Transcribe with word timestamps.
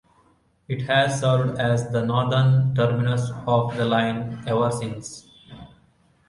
It 0.67 0.81
has 0.87 1.19
served 1.19 1.59
as 1.59 1.91
the 1.91 2.03
northern 2.03 2.73
terminus 2.73 3.29
of 3.45 3.77
the 3.77 3.85
line 3.85 4.43
ever 4.47 4.71
since. 4.71 5.29